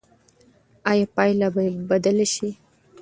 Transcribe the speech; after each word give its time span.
ایا 0.91 1.05
پایله 1.15 1.47
به 1.55 1.63
بدله 1.89 2.25
شي؟ 2.33 2.49